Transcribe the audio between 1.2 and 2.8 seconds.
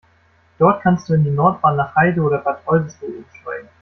die Nordbahn nach Heide oder Bad